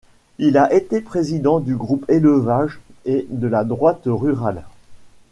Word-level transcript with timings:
Il 0.39 0.57
a 0.57 0.73
été 0.73 0.99
président 0.99 1.59
du 1.59 1.75
Groupe 1.75 2.09
élevage, 2.09 2.79
et 3.05 3.27
de 3.29 3.47
la 3.47 3.63
Droite 3.63 4.01
rurale. 4.07 4.63